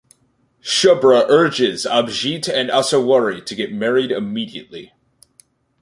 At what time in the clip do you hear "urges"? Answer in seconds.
1.29-1.85